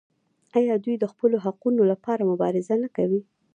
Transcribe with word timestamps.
آیا 0.57 0.75
دوی 0.83 0.95
د 0.99 1.05
خپلو 1.11 1.37
حقونو 1.45 1.81
لپاره 1.91 2.29
مبارزه 2.31 2.75
نه 2.83 2.89
کوي؟ 2.95 3.21